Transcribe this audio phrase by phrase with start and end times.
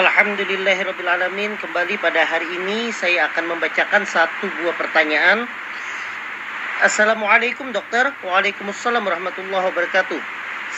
[0.00, 5.44] Alhamdulillahirrabbilalamin Kembali pada hari ini saya akan membacakan satu buah pertanyaan.
[6.80, 8.08] Assalamualaikum dokter.
[8.24, 10.16] Waalaikumsalam warahmatullahi wabarakatuh.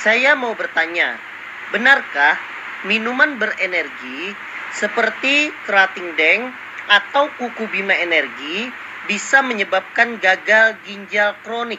[0.03, 1.23] Saya mau bertanya
[1.71, 2.35] Benarkah
[2.83, 4.35] minuman berenergi
[4.75, 6.51] seperti kerating deng
[6.91, 8.75] atau kuku bima energi
[9.07, 11.79] bisa menyebabkan gagal ginjal kronik?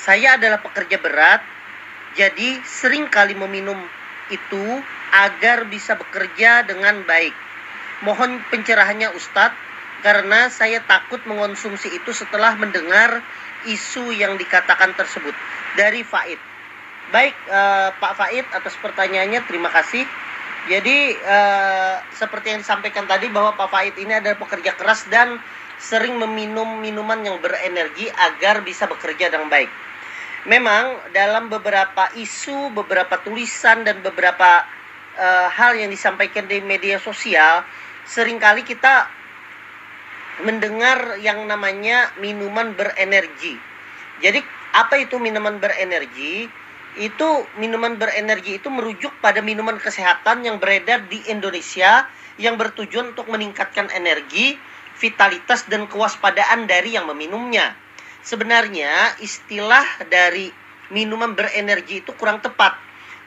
[0.00, 1.44] Saya adalah pekerja berat
[2.16, 3.76] jadi sering kali meminum
[4.32, 4.80] itu
[5.12, 7.34] agar bisa bekerja dengan baik.
[8.02, 9.56] Mohon pencerahannya Ustadz
[10.04, 13.24] karena saya takut mengonsumsi itu setelah mendengar
[13.64, 15.32] isu yang dikatakan tersebut
[15.78, 16.36] dari Faid.
[17.08, 20.04] Baik uh, Pak Faid atas pertanyaannya terima kasih.
[20.64, 25.40] Jadi uh, seperti yang disampaikan tadi bahwa Pak Faid ini adalah pekerja keras dan
[25.80, 29.68] sering meminum minuman yang berenergi agar bisa bekerja dengan baik
[30.44, 34.64] memang dalam beberapa isu, beberapa tulisan dan beberapa
[35.16, 37.64] uh, hal yang disampaikan di media sosial,
[38.04, 39.08] sering kali kita
[40.44, 43.56] mendengar yang namanya minuman berenergi.
[44.20, 44.40] Jadi
[44.76, 46.50] apa itu minuman berenergi?
[46.94, 52.06] Itu minuman berenergi itu merujuk pada minuman kesehatan yang beredar di Indonesia
[52.38, 54.58] yang bertujuan untuk meningkatkan energi,
[54.98, 57.74] vitalitas dan kewaspadaan dari yang meminumnya
[58.24, 60.48] sebenarnya istilah dari
[60.90, 62.74] minuman berenergi itu kurang tepat.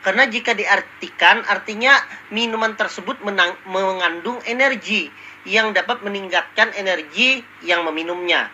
[0.01, 1.93] Karena jika diartikan artinya
[2.33, 5.09] minuman tersebut menang, mengandung energi
[5.45, 8.49] yang dapat meningkatkan energi yang meminumnya.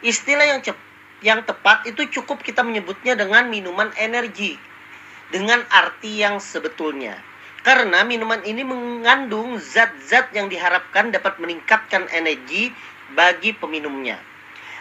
[0.00, 0.76] Istilah yang cep,
[1.24, 4.58] yang tepat itu cukup kita menyebutnya dengan minuman energi
[5.28, 7.20] dengan arti yang sebetulnya.
[7.64, 12.72] Karena minuman ini mengandung zat-zat yang diharapkan dapat meningkatkan energi
[13.12, 14.27] bagi peminumnya.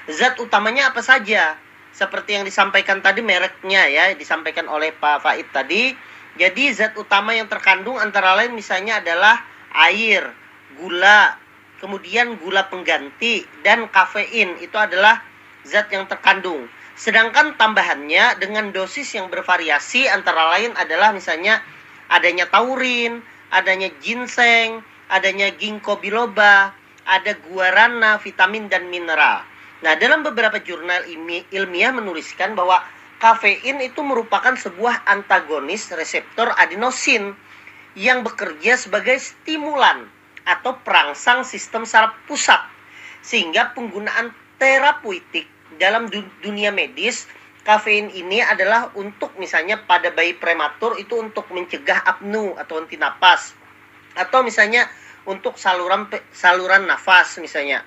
[0.07, 1.59] Zat utamanya apa saja?
[1.91, 5.91] Seperti yang disampaikan tadi mereknya ya, disampaikan oleh Pak Faid tadi.
[6.38, 9.41] Jadi zat utama yang terkandung antara lain misalnya adalah
[9.73, 10.29] air,
[10.78, 11.34] gula,
[11.81, 14.62] kemudian gula pengganti dan kafein.
[14.62, 15.19] Itu adalah
[15.66, 16.69] zat yang terkandung.
[16.94, 21.59] Sedangkan tambahannya dengan dosis yang bervariasi antara lain adalah misalnya
[22.07, 26.72] adanya taurin, adanya ginseng, adanya ginkgo biloba,
[27.03, 29.56] ada guarana, vitamin dan mineral.
[29.85, 31.05] Nah, dalam beberapa jurnal
[31.53, 32.81] ilmiah menuliskan bahwa
[33.21, 37.38] kafein itu merupakan sebuah antagonis reseptor adenosin
[37.97, 40.09] yang bekerja sebagai stimulan
[40.45, 42.61] atau perangsang sistem saraf pusat
[43.25, 45.49] sehingga penggunaan terapeutik
[45.81, 46.07] dalam
[46.41, 47.27] dunia medis
[47.67, 53.51] kafein ini adalah untuk misalnya pada bayi prematur itu untuk mencegah apnu atau henti napas
[54.15, 54.88] atau misalnya
[55.27, 57.83] untuk saluran saluran nafas misalnya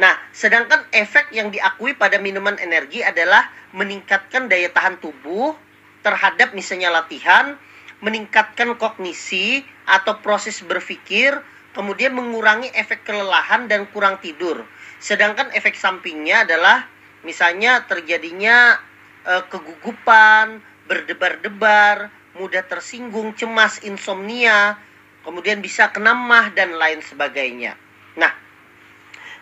[0.00, 3.44] Nah, sedangkan efek yang diakui pada minuman energi adalah
[3.76, 5.52] meningkatkan daya tahan tubuh
[6.00, 7.60] terhadap misalnya latihan,
[8.00, 11.36] meningkatkan kognisi atau proses berpikir,
[11.76, 14.64] kemudian mengurangi efek kelelahan dan kurang tidur.
[14.98, 16.88] Sedangkan efek sampingnya adalah
[17.22, 18.80] misalnya terjadinya
[19.22, 24.80] e, kegugupan, berdebar-debar, mudah tersinggung, cemas, insomnia,
[25.22, 27.78] kemudian bisa kenamah dan lain sebagainya.
[28.18, 28.41] Nah,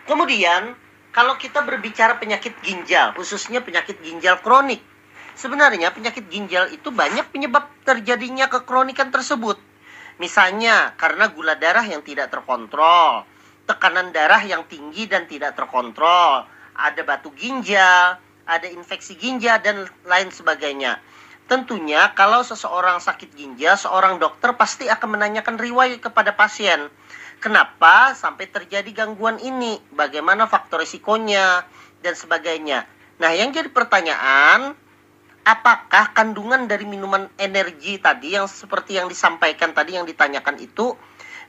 [0.09, 0.73] Kemudian,
[1.11, 4.79] kalau kita berbicara penyakit ginjal, khususnya penyakit ginjal kronik,
[5.35, 9.59] sebenarnya penyakit ginjal itu banyak penyebab terjadinya kekronikan tersebut.
[10.17, 13.27] Misalnya karena gula darah yang tidak terkontrol,
[13.65, 16.45] tekanan darah yang tinggi dan tidak terkontrol,
[16.77, 21.01] ada batu ginjal, ada infeksi ginjal dan lain sebagainya.
[21.49, 26.87] Tentunya kalau seseorang sakit ginjal, seorang dokter pasti akan menanyakan riwayat kepada pasien
[27.41, 29.81] Kenapa sampai terjadi gangguan ini?
[29.97, 31.65] Bagaimana faktor risikonya
[32.05, 32.85] dan sebagainya.
[33.17, 34.77] Nah, yang jadi pertanyaan,
[35.41, 40.93] apakah kandungan dari minuman energi tadi yang seperti yang disampaikan tadi yang ditanyakan itu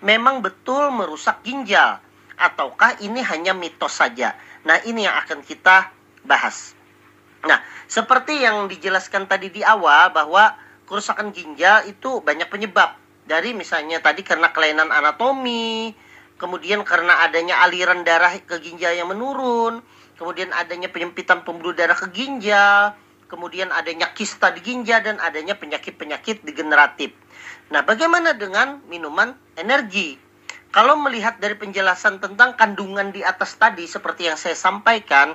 [0.01, 2.01] memang betul merusak ginjal
[2.41, 4.33] ataukah ini hanya mitos saja?
[4.65, 5.93] Nah, ini yang akan kita
[6.25, 6.73] bahas.
[7.45, 10.57] Nah, seperti yang dijelaskan tadi di awal bahwa
[10.89, 13.02] kerusakan ginjal itu banyak penyebab
[13.33, 15.97] dari misalnya tadi karena kelainan anatomi,
[16.37, 19.81] kemudian karena adanya aliran darah ke ginjal yang menurun,
[20.21, 22.93] kemudian adanya penyempitan pembuluh darah ke ginjal,
[23.33, 27.17] kemudian adanya kista di ginjal dan adanya penyakit-penyakit degeneratif.
[27.73, 30.21] Nah, bagaimana dengan minuman energi?
[30.69, 35.33] Kalau melihat dari penjelasan tentang kandungan di atas tadi seperti yang saya sampaikan,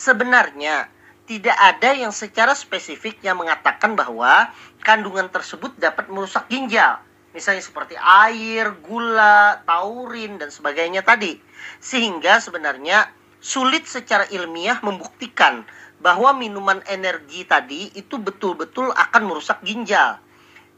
[0.00, 0.88] sebenarnya
[1.28, 4.48] tidak ada yang secara spesifik yang mengatakan bahwa
[4.80, 7.00] kandungan tersebut dapat merusak ginjal
[7.34, 11.36] misalnya seperti air, gula, taurin dan sebagainya tadi.
[11.82, 13.10] Sehingga sebenarnya
[13.42, 15.66] sulit secara ilmiah membuktikan
[15.98, 20.16] bahwa minuman energi tadi itu betul-betul akan merusak ginjal.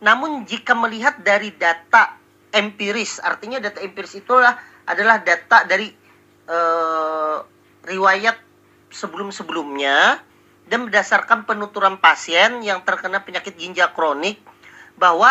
[0.00, 2.16] Namun jika melihat dari data
[2.50, 4.56] empiris, artinya data empiris itulah
[4.88, 5.90] adalah data dari
[6.48, 7.38] uh,
[7.84, 8.38] riwayat
[8.90, 10.22] sebelum-sebelumnya
[10.66, 14.38] dan berdasarkan penuturan pasien yang terkena penyakit ginjal kronik
[14.98, 15.30] bahwa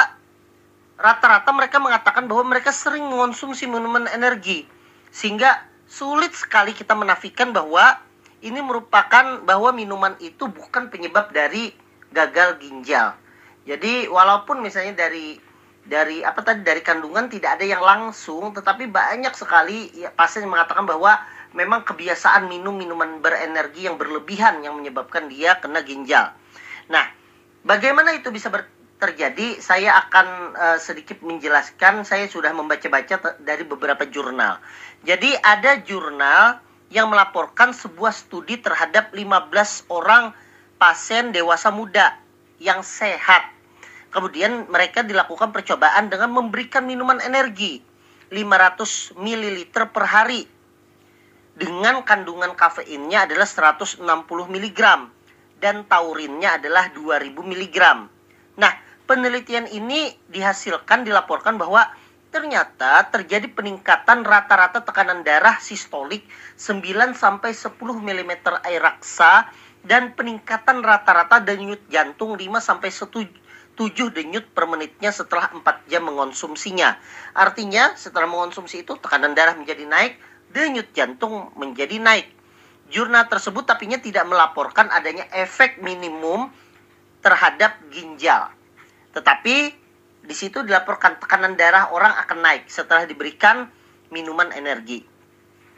[0.96, 4.64] rata-rata mereka mengatakan bahwa mereka sering mengonsumsi minuman energi
[5.12, 8.00] sehingga sulit sekali kita menafikan bahwa
[8.44, 11.74] ini merupakan bahwa minuman itu bukan penyebab dari
[12.14, 13.18] gagal ginjal.
[13.66, 15.42] Jadi walaupun misalnya dari
[15.86, 20.86] dari apa tadi dari kandungan tidak ada yang langsung, tetapi banyak sekali ya, pasien mengatakan
[20.86, 21.18] bahwa
[21.56, 26.34] memang kebiasaan minum minuman berenergi yang berlebihan yang menyebabkan dia kena ginjal.
[26.92, 27.06] Nah,
[27.64, 29.60] bagaimana itu bisa ber, terjadi?
[29.60, 32.08] Saya akan uh, sedikit menjelaskan.
[32.08, 34.60] Saya sudah membaca-baca dari beberapa jurnal.
[35.04, 36.60] Jadi ada jurnal
[36.94, 40.32] yang melaporkan sebuah studi terhadap 15 orang
[40.80, 42.16] pasien dewasa muda
[42.62, 43.52] yang sehat.
[44.14, 47.84] Kemudian mereka dilakukan percobaan dengan memberikan minuman energi
[48.32, 49.58] 500 ml
[49.92, 50.48] per hari
[51.56, 54.82] dengan kandungan kafeinnya adalah 160 mg
[55.60, 57.78] dan taurinnya adalah 2000 mg.
[58.56, 58.74] Nah,
[59.06, 61.86] penelitian ini dihasilkan dilaporkan bahwa
[62.34, 66.28] ternyata terjadi peningkatan rata-rata tekanan darah sistolik
[66.60, 68.32] 9 sampai 10 mm
[68.68, 69.48] air raksa
[69.86, 77.00] dan peningkatan rata-rata denyut jantung 5 sampai 7 denyut per menitnya setelah 4 jam mengonsumsinya.
[77.32, 80.20] Artinya setelah mengonsumsi itu tekanan darah menjadi naik,
[80.52, 82.28] denyut jantung menjadi naik.
[82.92, 86.52] Jurnal tersebut tapinya tidak melaporkan adanya efek minimum
[87.24, 88.52] terhadap ginjal.
[89.16, 89.56] Tetapi
[90.26, 93.72] di situ dilaporkan tekanan darah orang akan naik setelah diberikan
[94.12, 95.06] minuman energi.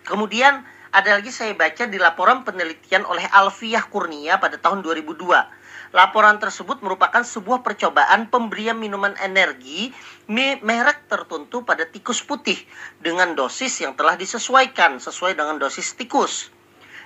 [0.08, 5.94] Kemudian ada lagi saya baca di laporan penelitian oleh Alfiah Kurnia pada tahun 2002.
[5.96, 9.92] Laporan tersebut merupakan sebuah percobaan pemberian minuman energi
[10.28, 12.60] merek tertentu pada tikus putih
[13.00, 16.52] dengan dosis yang telah disesuaikan sesuai dengan dosis tikus.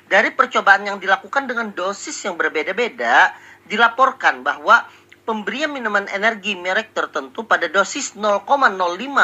[0.10, 3.32] Dari percobaan yang dilakukan dengan dosis yang berbeda-beda,
[3.70, 4.84] dilaporkan bahwa
[5.32, 8.44] pemberian minuman energi merek tertentu pada dosis 0,05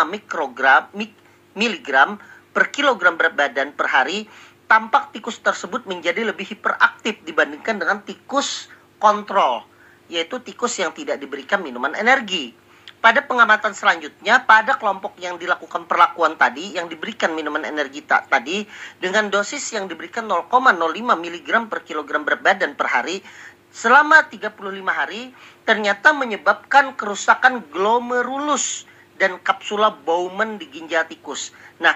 [0.08, 1.12] mikrogram mik,
[1.60, 2.16] miligram
[2.56, 4.24] per kilogram berat badan per hari,
[4.72, 8.72] tampak tikus tersebut menjadi lebih hiperaktif dibandingkan dengan tikus
[9.04, 9.68] kontrol,
[10.08, 12.56] yaitu tikus yang tidak diberikan minuman energi.
[13.04, 18.64] Pada pengamatan selanjutnya, pada kelompok yang dilakukan perlakuan tadi, yang diberikan minuman energi tak tadi,
[18.96, 20.56] dengan dosis yang diberikan 0,05
[21.04, 23.20] mg per kilogram berat badan per hari,
[23.76, 24.56] selama 35
[24.88, 25.36] hari
[25.68, 28.88] ternyata menyebabkan kerusakan glomerulus
[29.20, 31.52] dan kapsula Bowman di ginjal tikus.
[31.84, 31.92] Nah,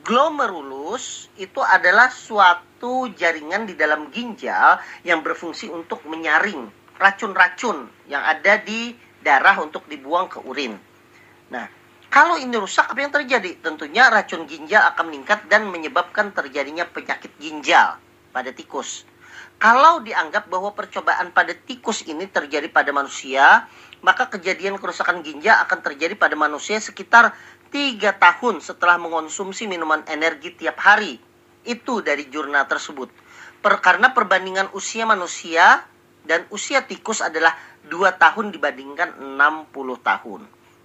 [0.00, 8.56] glomerulus itu adalah suatu jaringan di dalam ginjal yang berfungsi untuk menyaring racun-racun yang ada
[8.56, 10.72] di darah untuk dibuang ke urin.
[11.52, 11.68] Nah,
[12.08, 13.60] kalau ini rusak, apa yang terjadi?
[13.60, 18.00] Tentunya racun ginjal akan meningkat dan menyebabkan terjadinya penyakit ginjal
[18.32, 19.04] pada tikus.
[19.60, 23.68] Kalau dianggap bahwa percobaan pada tikus ini terjadi pada manusia,
[24.00, 27.36] maka kejadian kerusakan ginjal akan terjadi pada manusia sekitar
[27.68, 31.20] tiga tahun setelah mengonsumsi minuman energi tiap hari.
[31.62, 33.12] Itu dari jurnal tersebut.
[33.60, 35.84] Per, karena perbandingan usia manusia
[36.24, 37.52] dan usia tikus adalah
[37.84, 40.40] dua tahun dibandingkan 60 tahun.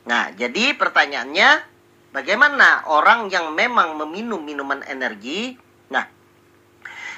[0.06, 1.50] Nah, jadi pertanyaannya,
[2.12, 5.58] bagaimana orang yang memang meminum minuman energi?
[5.91, 6.06] Nah,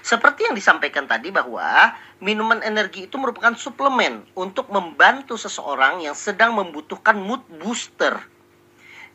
[0.08, 1.92] seperti yang disampaikan tadi bahwa
[2.24, 8.16] minuman energi itu merupakan suplemen untuk membantu seseorang yang sedang membutuhkan mood booster.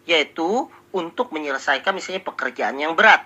[0.05, 3.25] Yaitu untuk menyelesaikan misalnya pekerjaan yang berat.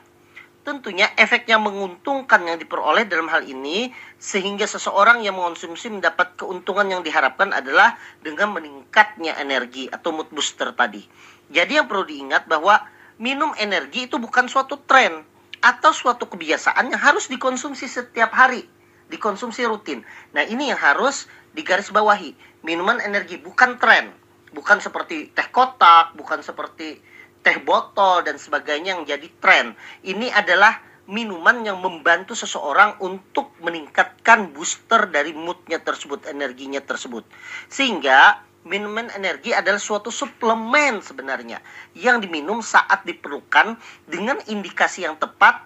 [0.63, 6.87] Tentunya efek yang menguntungkan yang diperoleh dalam hal ini sehingga seseorang yang mengonsumsi mendapat keuntungan
[6.87, 11.03] yang diharapkan adalah dengan meningkatnya energi atau mood booster tadi.
[11.51, 12.79] Jadi yang perlu diingat bahwa
[13.19, 15.27] minum energi itu bukan suatu tren,
[15.61, 18.65] atau suatu kebiasaan yang harus dikonsumsi setiap hari,
[19.13, 20.03] dikonsumsi rutin.
[20.33, 22.63] Nah, ini yang harus digarisbawahi.
[22.67, 24.13] Minuman energi bukan tren,
[24.53, 27.01] bukan seperti teh kotak, bukan seperti
[27.45, 29.79] teh botol dan sebagainya yang jadi tren.
[30.03, 37.23] Ini adalah minuman yang membantu seseorang untuk meningkatkan booster dari moodnya tersebut, energinya tersebut.
[37.71, 41.63] Sehingga minuman energi adalah suatu suplemen sebenarnya
[41.95, 43.79] yang diminum saat diperlukan
[44.11, 45.63] dengan indikasi yang tepat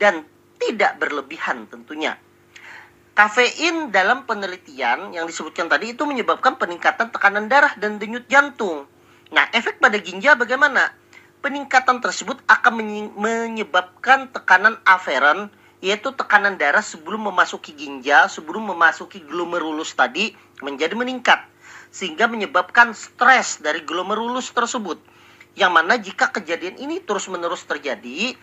[0.00, 0.24] dan
[0.56, 2.16] tidak berlebihan tentunya.
[3.12, 8.88] Kafein dalam penelitian yang disebutkan tadi itu menyebabkan peningkatan tekanan darah dan denyut jantung.
[9.28, 10.96] Nah, efek pada ginjal bagaimana?
[11.44, 12.72] Peningkatan tersebut akan
[13.16, 21.49] menyebabkan tekanan aferen yaitu tekanan darah sebelum memasuki ginjal, sebelum memasuki glomerulus tadi menjadi meningkat
[21.90, 24.98] sehingga menyebabkan stres dari glomerulus tersebut.
[25.58, 28.38] Yang mana jika kejadian ini terus-menerus terjadi,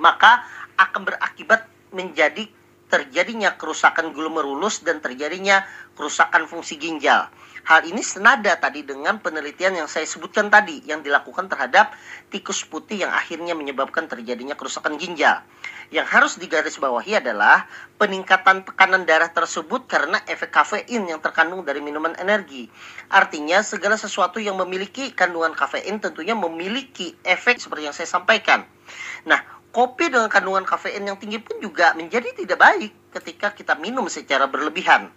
[0.00, 0.44] maka
[0.80, 2.48] akan berakibat menjadi
[2.90, 5.62] terjadinya kerusakan glomerulus dan terjadinya
[5.94, 7.30] kerusakan fungsi ginjal.
[7.60, 11.92] Hal ini senada tadi dengan penelitian yang saya sebutkan tadi yang dilakukan terhadap
[12.32, 15.44] tikus putih yang akhirnya menyebabkan terjadinya kerusakan ginjal.
[15.92, 17.68] Yang harus digarisbawahi adalah
[18.00, 22.70] peningkatan tekanan darah tersebut karena efek kafein yang terkandung dari minuman energi.
[23.12, 28.64] Artinya segala sesuatu yang memiliki kandungan kafein tentunya memiliki efek seperti yang saya sampaikan.
[29.28, 34.06] Nah, kopi dengan kandungan kafein yang tinggi pun juga menjadi tidak baik ketika kita minum
[34.10, 35.10] secara berlebihan.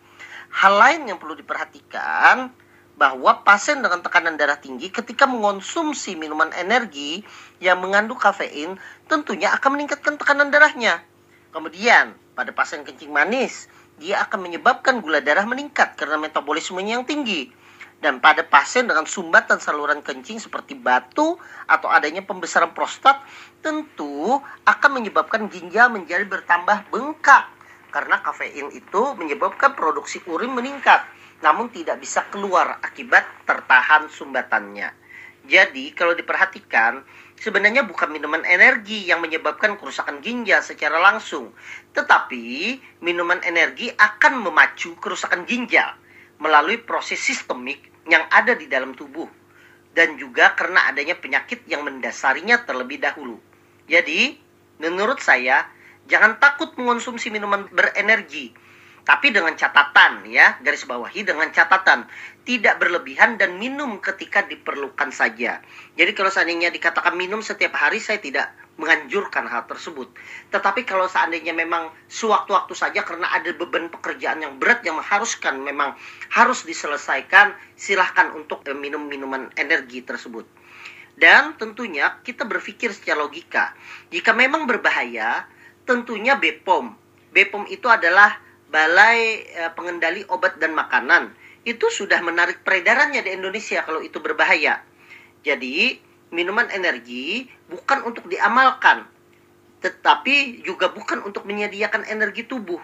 [0.53, 2.53] Hal lain yang perlu diperhatikan
[2.93, 7.25] bahwa pasien dengan tekanan darah tinggi ketika mengonsumsi minuman energi
[7.57, 8.77] yang mengandung kafein
[9.09, 11.01] tentunya akan meningkatkan tekanan darahnya.
[11.49, 17.49] Kemudian, pada pasien kencing manis, dia akan menyebabkan gula darah meningkat karena metabolismenya yang tinggi.
[18.03, 21.39] Dan pada pasien dengan sumbatan saluran kencing seperti batu
[21.71, 23.15] atau adanya pembesaran prostat,
[23.63, 27.47] tentu akan menyebabkan ginjal menjadi bertambah bengkak
[27.95, 31.05] karena kafein itu menyebabkan produksi urin meningkat
[31.45, 34.89] namun tidak bisa keluar akibat tertahan sumbatannya.
[35.43, 37.03] Jadi kalau diperhatikan
[37.35, 41.51] sebenarnya bukan minuman energi yang menyebabkan kerusakan ginjal secara langsung,
[41.91, 45.99] tetapi minuman energi akan memacu kerusakan ginjal
[46.39, 49.27] melalui proses sistemik yang ada di dalam tubuh
[49.93, 53.37] dan juga karena adanya penyakit yang mendasarinya terlebih dahulu.
[53.85, 54.35] Jadi,
[54.81, 55.69] menurut saya
[56.07, 58.51] Jangan takut mengonsumsi minuman berenergi.
[59.03, 62.07] Tapi dengan catatan ya, garis bawahi dengan catatan
[62.47, 65.59] tidak berlebihan dan minum ketika diperlukan saja.
[65.99, 70.07] Jadi kalau seandainya dikatakan minum setiap hari saya tidak menganjurkan hal tersebut.
[70.49, 75.99] Tetapi kalau seandainya memang sewaktu-waktu saja karena ada beban pekerjaan yang berat yang mengharuskan memang
[76.31, 80.47] harus diselesaikan, silahkan untuk minum minuman energi tersebut.
[81.13, 83.77] Dan tentunya kita berpikir secara logika.
[84.09, 85.45] Jika memang berbahaya,
[85.85, 86.97] tentunya BPOM.
[87.29, 88.41] BPOM itu adalah
[88.73, 91.29] Balai eh, Pengendali Obat dan Makanan.
[91.61, 94.81] Itu sudah menarik peredarannya di Indonesia kalau itu berbahaya.
[95.45, 96.01] Jadi,
[96.33, 99.05] minuman energi bukan untuk diamalkan,
[99.85, 102.81] tetapi juga bukan untuk menyediakan energi tubuh,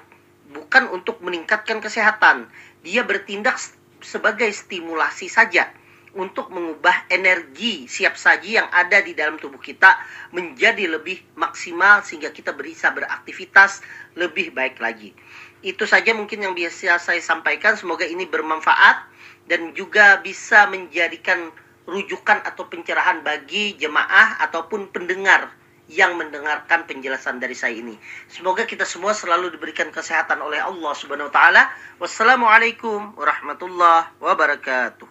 [0.53, 2.46] bukan untuk meningkatkan kesehatan.
[2.86, 3.58] Dia bertindak
[4.00, 5.74] sebagai stimulasi saja
[6.17, 9.93] untuk mengubah energi siap saji yang ada di dalam tubuh kita
[10.34, 13.86] menjadi lebih maksimal sehingga kita bisa beraktivitas
[14.17, 15.13] lebih baik lagi.
[15.60, 17.75] Itu saja mungkin yang biasa saya sampaikan.
[17.75, 19.08] Semoga ini bermanfaat
[19.50, 21.51] dan juga bisa menjadikan
[21.89, 25.50] rujukan atau pencerahan bagi jemaah ataupun pendengar
[25.89, 27.98] yang mendengarkan penjelasan dari saya ini.
[28.30, 31.63] Semoga kita semua selalu diberikan kesehatan oleh Allah Subhanahu wa taala.
[31.98, 35.10] Wassalamualaikum warahmatullahi wabarakatuh.